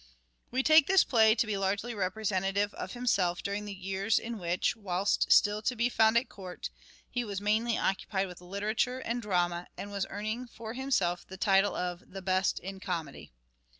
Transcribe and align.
We 0.49 0.63
take 0.63 0.87
this 0.87 1.03
play 1.03 1.35
to 1.35 1.45
be 1.45 1.57
largely 1.59 1.93
representative 1.93 2.73
of 2.73 2.93
himself 2.93 3.43
during 3.43 3.65
the 3.65 3.71
years 3.71 4.17
in 4.17 4.39
which, 4.39 4.75
whilst 4.75 5.31
still 5.31 5.61
to 5.61 5.75
be 5.75 5.89
found 5.89 6.17
at 6.17 6.27
court, 6.27 6.71
he 7.07 7.23
was 7.23 7.39
mainly 7.39 7.77
occupied 7.77 8.25
with 8.25 8.41
literature 8.41 8.97
and 8.97 9.21
drama, 9.21 9.67
and 9.77 9.91
was 9.91 10.07
earning 10.09 10.47
for 10.47 10.73
himself 10.73 11.27
the 11.27 11.37
title 11.37 11.75
of" 11.75 12.03
the 12.13 12.23
best 12.23 12.57
in 12.57 12.79
comedy." 12.79 13.31